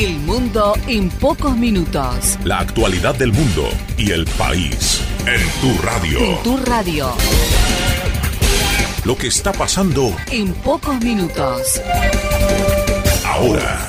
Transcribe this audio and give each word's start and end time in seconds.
El 0.00 0.20
mundo 0.20 0.74
en 0.86 1.08
pocos 1.10 1.56
minutos. 1.56 2.38
La 2.44 2.60
actualidad 2.60 3.16
del 3.16 3.32
mundo 3.32 3.68
y 3.96 4.12
el 4.12 4.26
país 4.38 5.00
en 5.26 5.40
tu 5.60 5.82
radio. 5.82 6.20
En 6.20 6.42
tu 6.44 6.56
radio. 6.58 7.10
Lo 9.04 9.16
que 9.18 9.26
está 9.26 9.50
pasando 9.50 10.14
En 10.30 10.52
pocos 10.54 11.00
minutos. 11.00 11.80
ahora. 13.24 13.87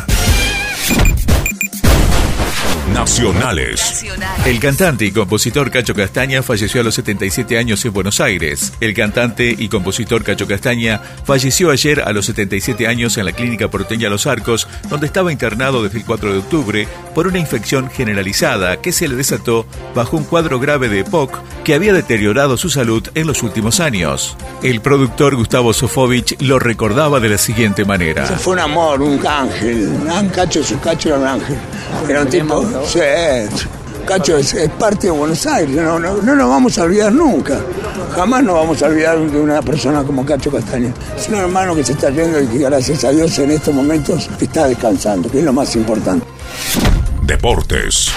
Nacionales. 3.09 3.79
Nacional. 3.79 4.37
El 4.45 4.59
cantante 4.59 5.03
y 5.03 5.11
compositor 5.11 5.71
Cacho 5.71 5.95
Castaña 5.95 6.43
falleció 6.43 6.81
a 6.81 6.83
los 6.83 6.93
77 6.93 7.57
años 7.57 7.83
en 7.83 7.91
Buenos 7.91 8.21
Aires. 8.21 8.71
El 8.81 8.93
cantante 8.93 9.55
y 9.57 9.67
compositor 9.67 10.23
Cacho 10.23 10.47
Castaña 10.47 11.01
falleció 11.25 11.71
ayer 11.71 12.01
a 12.01 12.13
los 12.13 12.27
77 12.27 12.85
años 12.85 13.17
en 13.17 13.25
la 13.25 13.31
clínica 13.31 13.67
porteña 13.67 14.09
Los 14.09 14.27
Arcos, 14.27 14.67
donde 14.89 15.07
estaba 15.07 15.31
internado 15.31 15.81
desde 15.81 15.97
el 15.97 16.05
4 16.05 16.33
de 16.33 16.37
octubre 16.37 16.87
por 17.15 17.25
una 17.25 17.39
infección 17.39 17.89
generalizada 17.89 18.79
que 18.79 18.91
se 18.91 19.07
le 19.07 19.15
desató 19.15 19.65
bajo 19.95 20.15
un 20.15 20.23
cuadro 20.23 20.59
grave 20.59 20.87
de 20.87 20.99
EPOC 20.99 21.63
que 21.63 21.73
había 21.73 21.93
deteriorado 21.93 22.57
su 22.57 22.69
salud 22.69 23.09
en 23.15 23.25
los 23.25 23.41
últimos 23.41 23.79
años. 23.79 24.37
El 24.61 24.81
productor 24.81 25.35
Gustavo 25.35 25.73
Sofovich 25.73 26.39
lo 26.41 26.59
recordaba 26.59 27.19
de 27.19 27.29
la 27.29 27.39
siguiente 27.39 27.85
manera. 27.85 28.25
Ese 28.25 28.37
fue 28.37 28.53
un 28.53 28.59
amor, 28.59 29.01
un 29.01 29.25
ángel. 29.25 29.87
Un 29.87 30.29
cacho, 30.29 30.63
su 30.63 30.79
cacho 30.79 31.09
era 31.09 31.17
un 31.17 31.25
ángel. 31.25 31.57
Era 32.07 32.21
un 32.21 32.29
tipo. 32.29 32.63
Sí, 32.99 33.67
Cacho 34.05 34.37
es, 34.37 34.53
es 34.55 34.69
parte 34.71 35.07
de 35.07 35.11
Buenos 35.11 35.45
Aires. 35.45 35.75
No, 35.75 35.99
no, 35.99 36.17
no 36.17 36.35
nos 36.35 36.49
vamos 36.49 36.77
a 36.77 36.83
olvidar 36.83 37.13
nunca. 37.13 37.59
Jamás 38.13 38.43
nos 38.43 38.55
vamos 38.55 38.81
a 38.81 38.87
olvidar 38.87 39.19
de 39.19 39.39
una 39.39 39.61
persona 39.61 40.03
como 40.03 40.25
Cacho 40.25 40.51
Castaña. 40.51 40.93
Es 41.15 41.29
un 41.29 41.35
hermano 41.35 41.75
que 41.75 41.83
se 41.83 41.93
está 41.93 42.09
yendo 42.09 42.41
y 42.41 42.47
que 42.47 42.57
gracias 42.57 43.03
a 43.03 43.11
Dios 43.11 43.37
en 43.39 43.51
estos 43.51 43.73
momentos 43.73 44.29
está 44.41 44.67
descansando, 44.67 45.29
que 45.29 45.39
es 45.39 45.45
lo 45.45 45.53
más 45.53 45.75
importante. 45.75 46.25
Deportes. 47.21 48.11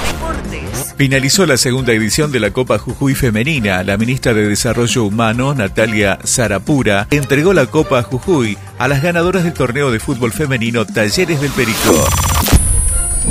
Finalizó 0.97 1.45
la 1.47 1.59
segunda 1.59 1.93
edición 1.93 2.33
de 2.33 2.41
la 2.41 2.51
Copa 2.51 2.79
Jujuy 2.79 3.15
Femenina. 3.15 3.83
La 3.85 3.99
ministra 3.99 4.33
de 4.33 4.49
Desarrollo 4.49 5.05
Humano, 5.05 5.55
Natalia 5.55 6.19
Zarapura, 6.25 7.07
entregó 7.11 7.53
la 7.53 7.67
Copa 7.67 8.03
Jujuy 8.03 8.57
a 8.79 8.89
las 8.89 9.03
ganadoras 9.03 9.45
del 9.45 9.53
torneo 9.53 9.91
de 9.91 10.01
fútbol 10.01 10.33
femenino 10.33 10.87
Talleres 10.87 11.41
del 11.41 11.51
Perico. 11.51 12.07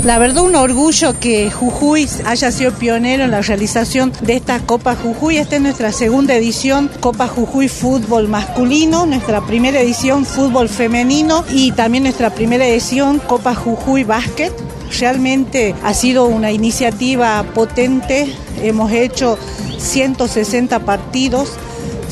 La 0.00 0.18
verdad, 0.18 0.42
un 0.42 0.56
orgullo 0.56 1.20
que 1.20 1.48
Jujuy 1.48 2.08
haya 2.24 2.50
sido 2.50 2.72
pionero 2.72 3.22
en 3.22 3.30
la 3.30 3.40
realización 3.40 4.12
de 4.22 4.34
esta 4.34 4.58
Copa 4.58 4.96
Jujuy. 4.96 5.36
Esta 5.36 5.56
es 5.56 5.62
nuestra 5.62 5.92
segunda 5.92 6.34
edición, 6.34 6.90
Copa 6.98 7.28
Jujuy 7.28 7.68
Fútbol 7.68 8.26
Masculino, 8.26 9.06
nuestra 9.06 9.40
primera 9.46 9.80
edición 9.80 10.24
Fútbol 10.24 10.68
Femenino 10.68 11.44
y 11.52 11.70
también 11.70 12.02
nuestra 12.02 12.30
primera 12.30 12.66
edición 12.66 13.20
Copa 13.20 13.54
Jujuy 13.54 14.02
Básquet. 14.02 14.52
Realmente 14.98 15.76
ha 15.84 15.94
sido 15.94 16.24
una 16.26 16.50
iniciativa 16.50 17.44
potente. 17.54 18.34
Hemos 18.60 18.90
hecho 18.90 19.38
160 19.78 20.80
partidos. 20.80 21.52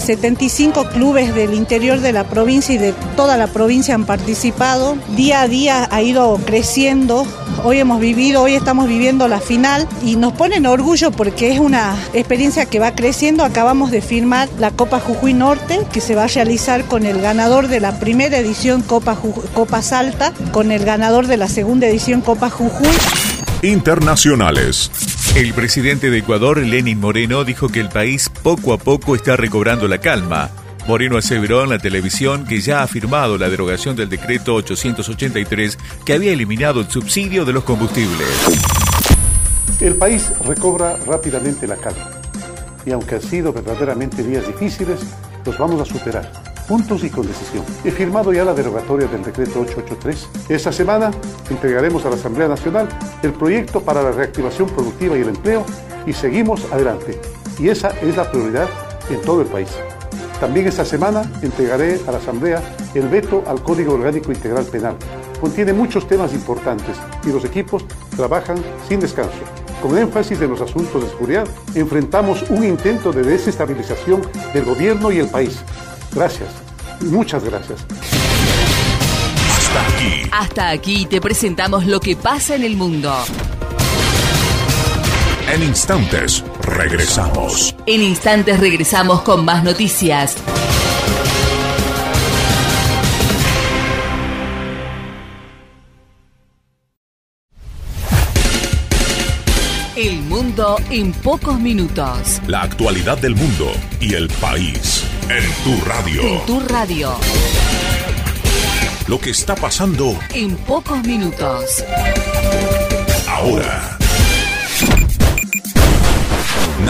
75 0.00 0.88
clubes 0.88 1.34
del 1.34 1.54
interior 1.54 2.00
de 2.00 2.12
la 2.12 2.24
provincia 2.24 2.74
y 2.74 2.78
de 2.78 2.92
toda 3.16 3.36
la 3.36 3.46
provincia 3.46 3.94
han 3.94 4.06
participado. 4.06 4.96
Día 5.16 5.42
a 5.42 5.48
día 5.48 5.88
ha 5.90 6.02
ido 6.02 6.38
creciendo. 6.44 7.26
Hoy 7.62 7.78
hemos 7.78 8.00
vivido, 8.00 8.42
hoy 8.42 8.54
estamos 8.54 8.88
viviendo 8.88 9.28
la 9.28 9.40
final 9.40 9.86
y 10.02 10.16
nos 10.16 10.32
pone 10.32 10.56
en 10.56 10.66
orgullo 10.66 11.10
porque 11.10 11.52
es 11.52 11.58
una 11.58 11.94
experiencia 12.14 12.66
que 12.66 12.78
va 12.78 12.94
creciendo. 12.94 13.44
Acabamos 13.44 13.90
de 13.90 14.00
firmar 14.00 14.48
la 14.58 14.70
Copa 14.70 15.00
Jujuy 15.00 15.34
Norte 15.34 15.80
que 15.92 16.00
se 16.00 16.14
va 16.14 16.24
a 16.24 16.28
realizar 16.28 16.84
con 16.84 17.04
el 17.04 17.20
ganador 17.20 17.68
de 17.68 17.80
la 17.80 17.98
primera 17.98 18.38
edición 18.38 18.82
Copa, 18.82 19.16
Copa 19.54 19.82
Salta, 19.82 20.32
con 20.52 20.72
el 20.72 20.84
ganador 20.84 21.26
de 21.26 21.36
la 21.36 21.48
segunda 21.48 21.86
edición 21.86 22.22
Copa 22.22 22.48
Jujuy. 22.48 22.88
Internacionales. 23.62 24.90
El 25.36 25.54
presidente 25.54 26.10
de 26.10 26.18
Ecuador, 26.18 26.58
Lenin 26.58 26.98
Moreno, 26.98 27.44
dijo 27.44 27.68
que 27.68 27.78
el 27.78 27.88
país 27.88 28.28
poco 28.42 28.72
a 28.72 28.78
poco 28.78 29.14
está 29.14 29.36
recobrando 29.36 29.86
la 29.86 29.98
calma. 29.98 30.50
Moreno 30.88 31.16
aseveró 31.16 31.62
en 31.62 31.70
la 31.70 31.78
televisión 31.78 32.44
que 32.44 32.60
ya 32.60 32.82
ha 32.82 32.88
firmado 32.88 33.38
la 33.38 33.48
derogación 33.48 33.94
del 33.94 34.08
decreto 34.08 34.54
883 34.56 35.78
que 36.04 36.14
había 36.14 36.32
eliminado 36.32 36.80
el 36.80 36.90
subsidio 36.90 37.44
de 37.44 37.52
los 37.52 37.62
combustibles. 37.62 38.28
El 39.80 39.94
país 39.94 40.30
recobra 40.44 40.96
rápidamente 41.06 41.66
la 41.68 41.76
calma. 41.76 42.10
Y 42.84 42.90
aunque 42.90 43.14
han 43.14 43.22
sido 43.22 43.52
verdaderamente 43.52 44.24
días 44.24 44.46
difíciles, 44.46 45.00
los 45.46 45.56
vamos 45.56 45.80
a 45.80 45.84
superar, 45.84 46.30
juntos 46.70 47.02
y 47.02 47.10
con 47.10 47.26
decisión. 47.26 47.64
He 47.84 47.90
firmado 47.90 48.32
ya 48.32 48.44
la 48.44 48.54
derogatoria 48.54 49.08
del 49.08 49.24
decreto 49.24 49.58
883. 49.62 50.28
Esta 50.48 50.70
semana 50.70 51.10
entregaremos 51.50 52.06
a 52.06 52.10
la 52.10 52.14
Asamblea 52.14 52.46
Nacional 52.46 52.88
el 53.24 53.32
proyecto 53.32 53.80
para 53.80 54.04
la 54.04 54.12
reactivación 54.12 54.68
productiva 54.68 55.18
y 55.18 55.22
el 55.22 55.30
empleo 55.30 55.64
y 56.06 56.12
seguimos 56.12 56.64
adelante. 56.72 57.20
Y 57.58 57.70
esa 57.70 57.88
es 58.00 58.16
la 58.16 58.30
prioridad 58.30 58.68
en 59.10 59.20
todo 59.22 59.42
el 59.42 59.48
país. 59.48 59.68
También 60.38 60.68
esta 60.68 60.84
semana 60.84 61.22
entregaré 61.42 61.98
a 62.06 62.12
la 62.12 62.18
Asamblea 62.18 62.62
el 62.94 63.08
veto 63.08 63.42
al 63.48 63.60
Código 63.64 63.94
Orgánico 63.94 64.30
Integral 64.30 64.64
Penal. 64.66 64.94
Contiene 65.40 65.72
muchos 65.72 66.06
temas 66.06 66.32
importantes 66.34 66.96
y 67.26 67.32
los 67.32 67.44
equipos 67.44 67.84
trabajan 68.14 68.58
sin 68.88 69.00
descanso. 69.00 69.42
Con 69.82 69.98
énfasis 69.98 70.40
en 70.40 70.50
los 70.50 70.60
asuntos 70.60 71.02
de 71.02 71.10
seguridad, 71.10 71.48
enfrentamos 71.74 72.48
un 72.48 72.62
intento 72.62 73.10
de 73.10 73.24
desestabilización 73.24 74.22
del 74.54 74.64
gobierno 74.66 75.10
y 75.10 75.18
el 75.18 75.28
país. 75.28 75.64
Gracias, 76.12 76.48
muchas 77.00 77.44
gracias. 77.44 77.86
Hasta 79.56 79.86
aquí. 79.86 80.30
Hasta 80.32 80.68
aquí 80.70 81.06
te 81.06 81.20
presentamos 81.20 81.86
lo 81.86 82.00
que 82.00 82.16
pasa 82.16 82.56
en 82.56 82.64
el 82.64 82.76
mundo. 82.76 83.14
En 85.52 85.62
instantes 85.62 86.44
regresamos. 86.62 87.74
En 87.86 88.02
instantes 88.02 88.60
regresamos 88.60 89.22
con 89.22 89.44
más 89.44 89.64
noticias. 89.64 90.36
El 99.96 100.22
mundo 100.22 100.76
en 100.90 101.12
pocos 101.12 101.58
minutos. 101.60 102.40
La 102.46 102.62
actualidad 102.62 103.18
del 103.18 103.34
mundo 103.34 103.70
y 104.00 104.14
el 104.14 104.28
país 104.40 105.04
en 105.30 105.44
tu 105.62 105.80
radio. 105.84 106.22
En 106.22 106.44
tu 106.46 106.60
radio. 106.60 107.14
Lo 109.06 109.20
que 109.20 109.30
está 109.30 109.54
pasando 109.54 110.18
En 110.34 110.56
pocos 110.56 111.02
minutos. 111.04 111.84
ahora. 113.28 113.99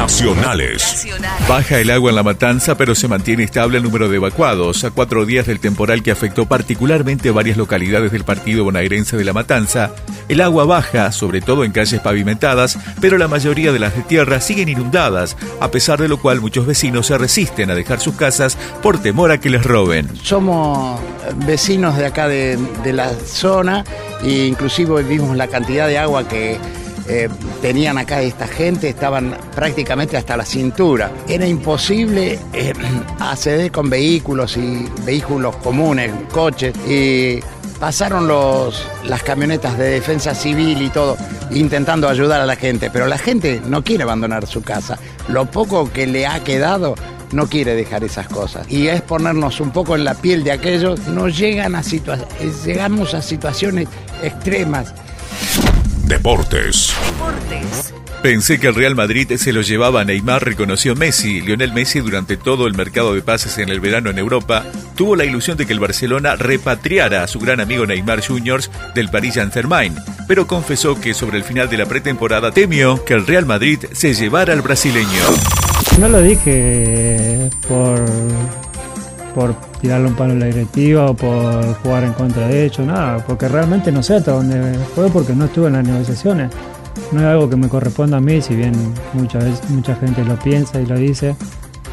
Nacionales. 0.00 0.80
Nacional. 0.80 1.38
Baja 1.46 1.78
el 1.78 1.90
agua 1.90 2.08
en 2.08 2.16
la 2.16 2.22
matanza, 2.22 2.74
pero 2.74 2.94
se 2.94 3.06
mantiene 3.06 3.44
estable 3.44 3.76
el 3.76 3.84
número 3.84 4.08
de 4.08 4.16
evacuados. 4.16 4.82
A 4.84 4.90
cuatro 4.90 5.26
días 5.26 5.46
del 5.46 5.60
temporal 5.60 6.02
que 6.02 6.10
afectó 6.10 6.46
particularmente 6.46 7.30
varias 7.30 7.58
localidades 7.58 8.10
del 8.10 8.24
partido 8.24 8.64
bonaerense 8.64 9.18
de 9.18 9.24
la 9.24 9.34
Matanza, 9.34 9.92
el 10.30 10.40
agua 10.40 10.64
baja, 10.64 11.12
sobre 11.12 11.42
todo 11.42 11.64
en 11.64 11.72
calles 11.72 12.00
pavimentadas, 12.00 12.78
pero 12.98 13.18
la 13.18 13.28
mayoría 13.28 13.72
de 13.72 13.78
las 13.78 13.94
de 13.94 14.00
tierra 14.00 14.40
siguen 14.40 14.70
inundadas, 14.70 15.36
a 15.60 15.70
pesar 15.70 16.00
de 16.00 16.08
lo 16.08 16.18
cual 16.18 16.40
muchos 16.40 16.66
vecinos 16.66 17.08
se 17.08 17.18
resisten 17.18 17.70
a 17.70 17.74
dejar 17.74 18.00
sus 18.00 18.14
casas 18.14 18.56
por 18.82 19.02
temor 19.02 19.30
a 19.30 19.38
que 19.38 19.50
les 19.50 19.62
roben. 19.62 20.08
Somos 20.22 20.98
vecinos 21.44 21.98
de 21.98 22.06
acá 22.06 22.26
de, 22.26 22.58
de 22.82 22.92
la 22.94 23.10
zona 23.10 23.84
e 24.22 24.46
inclusive 24.46 25.02
vimos 25.02 25.36
la 25.36 25.48
cantidad 25.48 25.88
de 25.88 25.98
agua 25.98 26.26
que 26.26 26.58
eh, 27.10 27.28
tenían 27.60 27.98
acá 27.98 28.22
esta 28.22 28.46
gente, 28.46 28.88
estaban 28.88 29.36
prácticamente 29.54 30.16
hasta 30.16 30.36
la 30.36 30.44
cintura. 30.44 31.10
Era 31.28 31.46
imposible 31.46 32.38
eh, 32.52 32.72
acceder 33.18 33.72
con 33.72 33.90
vehículos 33.90 34.56
y 34.56 34.86
vehículos 35.04 35.56
comunes, 35.56 36.12
coches, 36.32 36.72
y 36.88 37.40
pasaron 37.80 38.28
los, 38.28 38.86
las 39.04 39.22
camionetas 39.22 39.76
de 39.76 39.86
defensa 39.90 40.34
civil 40.34 40.82
y 40.82 40.90
todo, 40.90 41.16
intentando 41.50 42.08
ayudar 42.08 42.40
a 42.40 42.46
la 42.46 42.54
gente, 42.56 42.90
pero 42.90 43.06
la 43.06 43.18
gente 43.18 43.60
no 43.66 43.82
quiere 43.82 44.04
abandonar 44.04 44.46
su 44.46 44.62
casa. 44.62 44.98
Lo 45.28 45.46
poco 45.50 45.90
que 45.92 46.06
le 46.06 46.26
ha 46.26 46.44
quedado 46.44 46.94
no 47.32 47.46
quiere 47.48 47.74
dejar 47.74 48.04
esas 48.04 48.28
cosas. 48.28 48.66
Y 48.70 48.88
es 48.88 49.00
ponernos 49.02 49.60
un 49.60 49.70
poco 49.70 49.94
en 49.96 50.04
la 50.04 50.14
piel 50.14 50.44
de 50.44 50.52
aquellos, 50.52 51.00
nos 51.08 51.36
llegan 51.38 51.74
a 51.74 51.82
situa- 51.82 52.24
eh, 52.40 52.52
llegamos 52.66 53.14
a 53.14 53.22
situaciones 53.22 53.88
extremas. 54.22 54.92
Deportes. 56.10 56.92
Deportes. 57.06 57.94
Pensé 58.20 58.58
que 58.58 58.66
el 58.66 58.74
Real 58.74 58.96
Madrid 58.96 59.32
se 59.36 59.52
lo 59.52 59.62
llevaba 59.62 60.00
a 60.00 60.04
Neymar, 60.04 60.44
reconoció 60.44 60.96
Messi. 60.96 61.40
Lionel 61.40 61.72
Messi 61.72 62.00
durante 62.00 62.36
todo 62.36 62.66
el 62.66 62.74
mercado 62.74 63.14
de 63.14 63.22
pases 63.22 63.58
en 63.58 63.68
el 63.68 63.78
verano 63.78 64.10
en 64.10 64.18
Europa 64.18 64.64
tuvo 64.96 65.14
la 65.14 65.24
ilusión 65.24 65.56
de 65.56 65.66
que 65.66 65.72
el 65.72 65.78
Barcelona 65.78 66.34
repatriara 66.34 67.22
a 67.22 67.28
su 67.28 67.38
gran 67.38 67.60
amigo 67.60 67.86
Neymar 67.86 68.26
Jr. 68.26 68.60
del 68.92 69.08
Paris 69.08 69.34
Saint-Germain, 69.34 69.94
pero 70.26 70.48
confesó 70.48 71.00
que 71.00 71.14
sobre 71.14 71.38
el 71.38 71.44
final 71.44 71.70
de 71.70 71.78
la 71.78 71.86
pretemporada 71.86 72.50
temió 72.50 73.04
que 73.04 73.14
el 73.14 73.24
Real 73.24 73.46
Madrid 73.46 73.78
se 73.92 74.12
llevara 74.12 74.52
al 74.52 74.62
brasileño. 74.62 75.22
No 76.00 76.08
lo 76.08 76.20
dije 76.20 77.50
por 77.68 78.04
por 79.34 79.54
tirarle 79.80 80.08
un 80.08 80.14
palo 80.14 80.32
a 80.32 80.36
la 80.36 80.46
directiva 80.46 81.10
o 81.10 81.14
por 81.14 81.74
jugar 81.82 82.04
en 82.04 82.12
contra 82.12 82.48
de 82.48 82.64
ellos, 82.64 82.86
nada, 82.86 83.24
porque 83.26 83.48
realmente 83.48 83.92
no 83.92 84.02
sé 84.02 84.16
hasta 84.16 84.32
dónde 84.32 84.78
fue 84.94 85.08
porque 85.08 85.34
no 85.34 85.46
estuve 85.46 85.68
en 85.68 85.74
las 85.74 85.84
negociaciones. 85.84 86.50
No 87.12 87.20
es 87.20 87.26
algo 87.26 87.48
que 87.48 87.56
me 87.56 87.68
corresponda 87.68 88.18
a 88.18 88.20
mí, 88.20 88.40
si 88.40 88.54
bien 88.54 88.72
muchas 89.14 89.44
veces 89.44 89.70
mucha 89.70 89.94
gente 89.96 90.24
lo 90.24 90.36
piensa 90.36 90.80
y 90.80 90.86
lo 90.86 90.96
dice, 90.96 91.34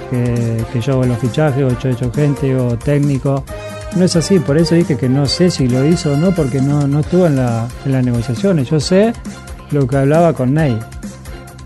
que, 0.09 0.81
yo 0.81 0.93
hago 0.93 1.05
los 1.05 1.17
fichajes 1.19 1.63
o 1.63 1.79
yo 1.79 1.89
he 1.89 1.91
hecho 1.91 2.11
gente 2.11 2.55
o 2.55 2.77
técnico. 2.77 3.43
No 3.95 4.05
es 4.05 4.15
así, 4.15 4.39
por 4.39 4.57
eso 4.57 4.75
dije 4.75 4.97
que 4.97 5.09
no 5.09 5.25
sé 5.25 5.49
si 5.49 5.67
lo 5.67 5.85
hizo 5.85 6.13
o 6.13 6.17
no, 6.17 6.31
porque 6.31 6.61
no, 6.61 6.87
no 6.87 6.99
estuve 6.99 7.27
en, 7.27 7.39
en 7.39 7.91
las 7.91 8.05
negociaciones. 8.05 8.69
Yo 8.69 8.79
sé 8.79 9.13
lo 9.71 9.87
que 9.87 9.97
hablaba 9.97 10.33
con 10.33 10.53
Ney, 10.53 10.77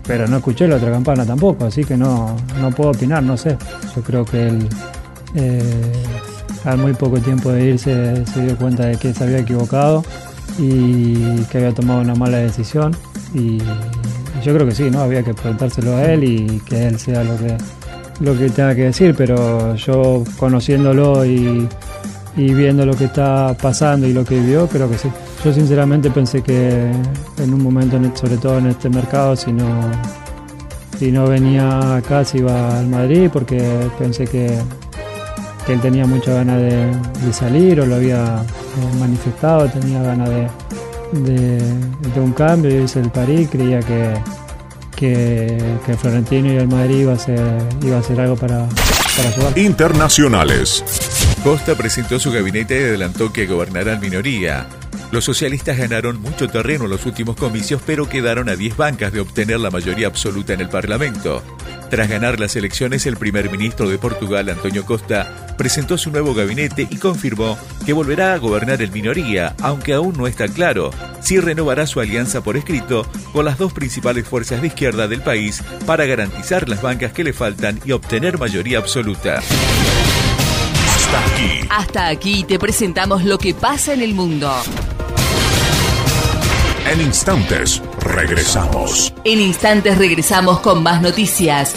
pero 0.06 0.26
no 0.26 0.38
escuché 0.38 0.66
la 0.66 0.76
otra 0.76 0.90
campana 0.90 1.24
tampoco, 1.24 1.66
así 1.66 1.84
que 1.84 1.96
no, 1.96 2.36
no 2.60 2.70
puedo 2.70 2.90
opinar, 2.90 3.22
no 3.22 3.36
sé. 3.36 3.56
Yo 3.94 4.02
creo 4.02 4.24
que 4.24 4.48
él 4.48 4.68
eh, 5.34 5.92
al 6.64 6.78
muy 6.78 6.92
poco 6.94 7.18
tiempo 7.18 7.50
de 7.50 7.70
irse 7.70 8.24
se 8.26 8.44
dio 8.44 8.56
cuenta 8.56 8.86
de 8.86 8.96
que 8.96 9.12
se 9.12 9.24
había 9.24 9.38
equivocado 9.38 10.04
y 10.58 11.42
que 11.44 11.58
había 11.58 11.72
tomado 11.72 12.00
una 12.00 12.14
mala 12.14 12.38
decisión 12.38 12.94
y, 13.34 13.58
yo 14.44 14.52
creo 14.54 14.66
que 14.66 14.74
sí, 14.74 14.90
¿no? 14.90 15.02
Había 15.02 15.22
que 15.22 15.34
preguntárselo 15.34 15.94
a 15.96 16.04
él 16.04 16.24
y 16.24 16.60
que 16.60 16.88
él 16.88 16.98
sea 16.98 17.22
lo 17.22 17.36
que, 17.36 17.56
lo 18.20 18.36
que 18.36 18.50
tenga 18.50 18.74
que 18.74 18.84
decir, 18.84 19.14
pero 19.16 19.76
yo 19.76 20.24
conociéndolo 20.36 21.24
y, 21.24 21.68
viendo 22.36 22.84
lo 22.84 22.96
que 22.96 23.04
está 23.04 23.54
pasando 23.60 24.06
y 24.06 24.12
lo 24.12 24.24
que 24.24 24.40
vivió, 24.40 24.66
creo 24.66 24.90
que 24.90 24.98
sí. 24.98 25.08
Yo 25.44 25.52
sinceramente 25.52 26.10
pensé 26.10 26.42
que 26.42 26.90
en 27.38 27.54
un 27.54 27.62
momento, 27.62 28.00
sobre 28.16 28.36
todo 28.36 28.58
en 28.58 28.66
este 28.66 28.88
mercado, 28.88 29.36
si 29.36 29.52
no, 29.52 29.68
si 30.98 31.12
no 31.12 31.26
venía 31.28 31.96
acá, 31.96 32.24
se 32.24 32.38
iba 32.38 32.78
al 32.78 32.88
Madrid, 32.88 33.30
porque 33.32 33.60
pensé 33.96 34.24
que, 34.24 34.58
que 35.66 35.72
él 35.74 35.80
tenía 35.80 36.06
mucha 36.06 36.32
ganas 36.34 36.60
de, 36.60 37.32
salir 37.32 37.80
o 37.80 37.86
lo 37.86 37.96
había 37.96 38.42
manifestado, 38.98 39.68
tenía 39.68 40.02
ganas 40.02 40.28
de, 40.28 40.48
de, 41.12 42.20
un 42.20 42.32
cambio. 42.32 42.70
Yo 42.70 42.82
hice 42.82 43.00
el 43.00 43.10
París, 43.10 43.48
creía 43.50 43.80
que, 43.80 44.14
que, 44.96 45.96
Florentino 45.98 46.52
y 46.52 46.56
el 46.56 46.68
Madrid 46.68 47.00
iba 47.00 47.12
a 47.12 47.18
ser, 47.18 47.40
iba 47.82 47.96
a 47.96 48.00
hacer 48.00 48.20
algo 48.20 48.36
para, 48.36 48.68
para 49.16 49.28
ayudar. 49.28 49.58
Internacionales. 49.58 50.84
Costa 51.42 51.74
presentó 51.74 52.18
su 52.18 52.30
gabinete 52.30 52.80
y 52.80 52.84
adelantó 52.84 53.32
que 53.32 53.46
gobernará 53.46 53.94
en 53.94 54.00
minoría. 54.00 54.68
Los 55.10 55.24
socialistas 55.24 55.76
ganaron 55.76 56.20
mucho 56.22 56.48
terreno 56.48 56.84
en 56.84 56.90
los 56.90 57.04
últimos 57.04 57.36
comicios, 57.36 57.82
pero 57.84 58.08
quedaron 58.08 58.48
a 58.48 58.56
10 58.56 58.76
bancas 58.78 59.12
de 59.12 59.20
obtener 59.20 59.60
la 59.60 59.70
mayoría 59.70 60.06
absoluta 60.06 60.54
en 60.54 60.62
el 60.62 60.70
Parlamento. 60.70 61.42
Tras 61.92 62.08
ganar 62.08 62.40
las 62.40 62.56
elecciones, 62.56 63.04
el 63.04 63.18
primer 63.18 63.50
ministro 63.50 63.86
de 63.86 63.98
Portugal, 63.98 64.48
Antonio 64.48 64.86
Costa, 64.86 65.54
presentó 65.58 65.98
su 65.98 66.10
nuevo 66.10 66.32
gabinete 66.32 66.88
y 66.88 66.96
confirmó 66.96 67.58
que 67.84 67.92
volverá 67.92 68.32
a 68.32 68.38
gobernar 68.38 68.80
en 68.80 68.90
minoría, 68.94 69.54
aunque 69.60 69.92
aún 69.92 70.16
no 70.16 70.26
está 70.26 70.48
claro 70.48 70.90
si 71.20 71.38
renovará 71.38 71.86
su 71.86 72.00
alianza 72.00 72.42
por 72.42 72.56
escrito 72.56 73.06
con 73.34 73.44
las 73.44 73.58
dos 73.58 73.74
principales 73.74 74.26
fuerzas 74.26 74.62
de 74.62 74.68
izquierda 74.68 75.06
del 75.06 75.20
país 75.20 75.62
para 75.84 76.06
garantizar 76.06 76.66
las 76.66 76.80
bancas 76.80 77.12
que 77.12 77.24
le 77.24 77.34
faltan 77.34 77.78
y 77.84 77.92
obtener 77.92 78.38
mayoría 78.38 78.78
absoluta. 78.78 79.42
Hasta 80.96 81.26
aquí. 81.26 81.68
Hasta 81.68 82.08
aquí 82.08 82.44
te 82.44 82.58
presentamos 82.58 83.22
lo 83.22 83.36
que 83.36 83.52
pasa 83.52 83.92
en 83.92 84.00
el 84.00 84.14
mundo. 84.14 84.50
En 86.90 87.02
instantes 87.02 87.82
regresamos. 88.04 89.12
En 89.24 89.40
instantes 89.40 89.98
regresamos 89.98 90.60
con 90.60 90.82
más 90.82 91.00
noticias. 91.02 91.74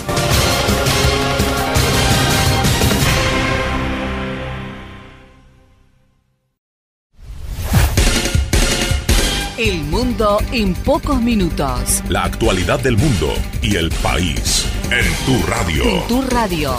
El 9.57 9.83
mundo 9.86 10.39
en 10.51 10.74
pocos 10.74 11.22
minutos. 11.22 12.04
La 12.10 12.25
actualidad 12.25 12.80
del 12.81 12.98
mundo 12.98 13.33
y 13.62 13.78
el 13.78 13.89
país 14.04 14.66
en 14.92 15.25
tu 15.25 15.48
radio. 15.48 15.83
En 15.86 16.07
tu 16.07 16.21
radio. 16.24 16.74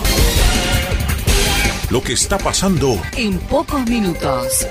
Lo 1.88 2.02
que 2.02 2.12
está 2.12 2.36
pasando 2.36 3.00
en 3.16 3.38
pocos 3.38 3.84
minutos. 3.86 4.66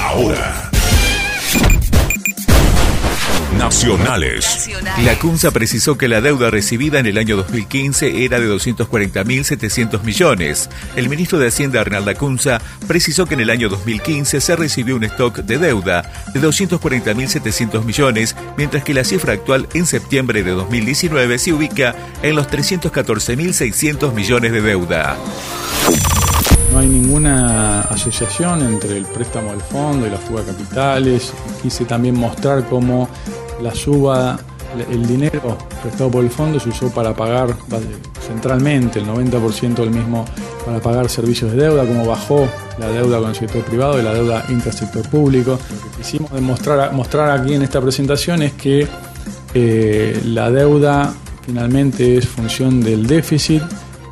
Ahora. 0.00 0.65
Nacionales. 3.66 4.70
La 5.02 5.18
CUNSA 5.18 5.50
precisó 5.50 5.98
que 5.98 6.06
la 6.06 6.20
deuda 6.20 6.50
recibida 6.50 7.00
en 7.00 7.06
el 7.06 7.18
año 7.18 7.36
2015 7.36 8.24
era 8.24 8.38
de 8.38 8.48
240.700 8.48 10.04
millones. 10.04 10.70
El 10.94 11.08
ministro 11.08 11.40
de 11.40 11.48
Hacienda, 11.48 11.80
Arnaldo 11.80 12.14
Cunza, 12.14 12.60
precisó 12.86 13.26
que 13.26 13.34
en 13.34 13.40
el 13.40 13.50
año 13.50 13.68
2015 13.68 14.40
se 14.40 14.54
recibió 14.54 14.94
un 14.94 15.02
stock 15.02 15.38
de 15.38 15.58
deuda 15.58 16.08
de 16.32 16.40
240.700 16.40 17.84
millones, 17.84 18.36
mientras 18.56 18.84
que 18.84 18.94
la 18.94 19.02
cifra 19.02 19.32
actual 19.32 19.68
en 19.74 19.84
septiembre 19.84 20.44
de 20.44 20.52
2019 20.52 21.36
se 21.36 21.52
ubica 21.52 21.96
en 22.22 22.36
los 22.36 22.46
314.600 22.48 24.12
millones 24.12 24.52
de 24.52 24.62
deuda. 24.62 25.16
No 26.72 26.78
hay 26.78 26.86
ninguna 26.86 27.80
asociación 27.80 28.62
entre 28.62 28.96
el 28.96 29.06
préstamo 29.06 29.50
del 29.50 29.60
fondo 29.60 30.06
y 30.06 30.10
la 30.10 30.18
fuga 30.18 30.42
de 30.42 30.52
capitales. 30.52 31.32
Quise 31.62 31.84
también 31.84 32.14
mostrar 32.14 32.68
cómo 32.68 33.08
la 33.62 33.74
suba, 33.74 34.38
el 34.90 35.06
dinero 35.06 35.56
prestado 35.82 36.10
por 36.10 36.24
el 36.24 36.30
fondo 36.30 36.60
se 36.60 36.68
usó 36.68 36.90
para 36.90 37.14
pagar 37.14 37.56
centralmente 38.26 38.98
el 38.98 39.06
90% 39.06 39.74
del 39.76 39.90
mismo 39.90 40.24
para 40.64 40.80
pagar 40.80 41.08
servicios 41.08 41.52
de 41.52 41.58
deuda, 41.58 41.86
como 41.86 42.06
bajó 42.06 42.48
la 42.78 42.88
deuda 42.88 43.20
con 43.20 43.30
el 43.30 43.36
sector 43.36 43.62
privado 43.62 44.00
y 44.00 44.02
la 44.02 44.12
deuda 44.12 44.44
intersector 44.48 45.08
público. 45.08 45.52
Lo 45.52 45.90
que 45.90 45.96
quisimos 45.98 46.32
demostrar, 46.32 46.92
mostrar 46.92 47.30
aquí 47.30 47.54
en 47.54 47.62
esta 47.62 47.80
presentación 47.80 48.42
es 48.42 48.52
que 48.54 48.86
eh, 49.54 50.20
la 50.26 50.50
deuda 50.50 51.14
finalmente 51.44 52.16
es 52.18 52.26
función 52.26 52.82
del 52.82 53.06
déficit 53.06 53.62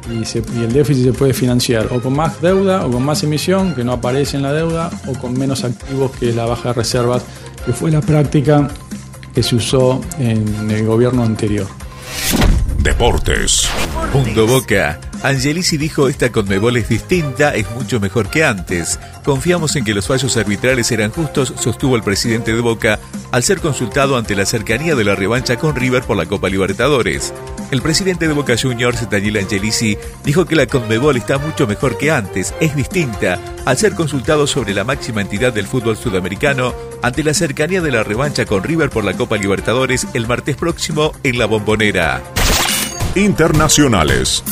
y, 0.08 0.18
y, 0.18 0.62
el 0.62 0.72
déficit 0.72 1.04
se 1.04 1.12
puede 1.12 1.32
financiar 1.32 1.88
o 1.90 2.00
con 2.00 2.14
más 2.14 2.40
deuda 2.40 2.86
o 2.86 2.90
con 2.90 3.02
más 3.02 3.22
emisión 3.24 3.74
que 3.74 3.82
no 3.82 3.92
aparece 3.92 4.36
en 4.36 4.44
la 4.44 4.52
deuda 4.52 4.90
o 5.08 5.14
con 5.14 5.36
menos 5.36 5.64
activos 5.64 6.12
que 6.12 6.32
la 6.32 6.44
baja 6.46 6.68
de 6.68 6.74
reservas 6.74 7.24
que 7.64 7.72
fue 7.72 7.90
la 7.90 8.00
práctica 8.00 8.68
que 9.34 9.42
se 9.42 9.56
usó 9.56 10.00
en 10.18 10.70
el 10.70 10.86
gobierno 10.86 11.22
anterior. 11.22 11.66
Deportes. 12.78 13.68
Punto 14.12 14.46
Boca. 14.46 15.00
Angelici 15.22 15.78
dijo 15.78 16.06
esta 16.08 16.30
Conmebol 16.30 16.76
es 16.76 16.90
distinta, 16.90 17.54
es 17.54 17.70
mucho 17.70 17.98
mejor 17.98 18.28
que 18.28 18.44
antes. 18.44 19.00
Confiamos 19.24 19.74
en 19.76 19.84
que 19.84 19.94
los 19.94 20.06
fallos 20.06 20.36
arbitrales 20.36 20.92
eran 20.92 21.10
justos, 21.10 21.54
sostuvo 21.58 21.96
el 21.96 22.02
presidente 22.02 22.54
de 22.54 22.60
Boca 22.60 23.00
al 23.32 23.42
ser 23.42 23.60
consultado 23.60 24.18
ante 24.18 24.36
la 24.36 24.44
cercanía 24.44 24.94
de 24.94 25.04
la 25.04 25.14
revancha 25.14 25.56
con 25.56 25.74
River 25.74 26.02
por 26.02 26.18
la 26.18 26.26
Copa 26.26 26.50
Libertadores. 26.50 27.32
El 27.70 27.82
presidente 27.82 28.28
de 28.28 28.34
Boca 28.34 28.54
Juniors, 28.60 29.08
Daniel 29.10 29.38
Angelici, 29.38 29.98
dijo 30.24 30.44
que 30.44 30.54
la 30.54 30.66
Conmebol 30.66 31.16
está 31.16 31.38
mucho 31.38 31.66
mejor 31.66 31.98
que 31.98 32.10
antes, 32.10 32.54
es 32.60 32.76
distinta, 32.76 33.38
al 33.64 33.76
ser 33.76 33.94
consultado 33.94 34.46
sobre 34.46 34.74
la 34.74 34.84
máxima 34.84 35.22
entidad 35.22 35.52
del 35.52 35.66
fútbol 35.66 35.96
sudamericano 35.96 36.74
ante 37.02 37.24
la 37.24 37.34
cercanía 37.34 37.80
de 37.80 37.90
la 37.90 38.04
revancha 38.04 38.46
con 38.46 38.62
River 38.62 38.90
por 38.90 39.04
la 39.04 39.14
Copa 39.14 39.36
Libertadores 39.36 40.06
el 40.14 40.26
martes 40.26 40.56
próximo 40.56 41.12
en 41.22 41.38
la 41.38 41.46
Bombonera. 41.46 42.22
Internacionales. 43.14 44.42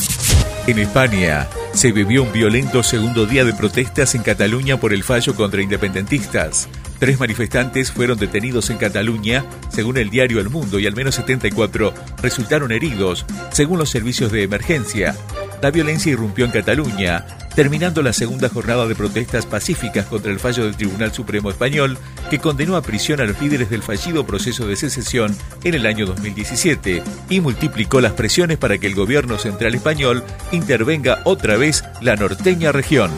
En 0.67 0.79
España, 0.79 1.47
se 1.73 1.91
vivió 1.91 2.23
un 2.23 2.31
violento 2.31 2.83
segundo 2.83 3.25
día 3.25 3.43
de 3.43 3.53
protestas 3.53 4.15
en 4.15 4.23
Cataluña 4.23 4.79
por 4.79 4.93
el 4.93 5.03
fallo 5.03 5.35
contra 5.35 5.61
independentistas. 5.61 6.69
Tres 7.03 7.19
manifestantes 7.19 7.91
fueron 7.91 8.17
detenidos 8.17 8.69
en 8.69 8.77
Cataluña, 8.77 9.43
según 9.67 9.97
el 9.97 10.09
diario 10.09 10.39
El 10.39 10.49
Mundo, 10.49 10.79
y 10.79 10.87
al 10.87 10.95
menos 10.95 11.15
74 11.15 11.93
resultaron 12.21 12.71
heridos, 12.71 13.25
según 13.51 13.77
los 13.77 13.89
servicios 13.89 14.31
de 14.31 14.43
emergencia. 14.43 15.13
La 15.61 15.69
violencia 15.69 16.13
irrumpió 16.13 16.45
en 16.45 16.51
Cataluña, 16.51 17.25
terminando 17.57 18.01
la 18.03 18.13
segunda 18.13 18.47
jornada 18.47 18.87
de 18.87 18.95
protestas 18.95 19.45
pacíficas 19.45 20.05
contra 20.05 20.31
el 20.31 20.39
fallo 20.39 20.63
del 20.63 20.77
Tribunal 20.77 21.11
Supremo 21.11 21.49
Español, 21.49 21.97
que 22.29 22.39
condenó 22.39 22.77
a 22.77 22.81
prisión 22.81 23.19
a 23.19 23.25
los 23.25 23.41
líderes 23.41 23.69
del 23.69 23.83
fallido 23.83 24.25
proceso 24.25 24.65
de 24.65 24.77
secesión 24.77 25.35
en 25.65 25.73
el 25.73 25.85
año 25.85 26.05
2017 26.05 27.03
y 27.29 27.41
multiplicó 27.41 27.99
las 27.99 28.13
presiones 28.13 28.57
para 28.57 28.77
que 28.77 28.87
el 28.87 28.95
gobierno 28.95 29.37
central 29.37 29.75
español 29.75 30.23
intervenga 30.53 31.19
otra 31.25 31.57
vez 31.57 31.83
la 31.99 32.15
norteña 32.15 32.71
región. 32.71 33.11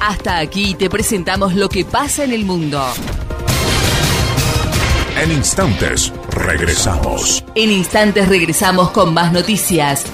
Hasta 0.00 0.38
aquí. 0.38 0.74
Te 0.74 0.88
presentamos 0.88 1.54
lo 1.54 1.68
que 1.68 1.84
pasa 1.84 2.24
en 2.24 2.32
el 2.32 2.44
mundo. 2.44 2.82
En 5.20 5.32
instantes, 5.32 6.12
regresamos. 6.30 7.44
En 7.54 7.70
instantes 7.72 8.28
regresamos 8.28 8.90
con 8.90 9.12
más 9.12 9.32
noticias. 9.32 10.04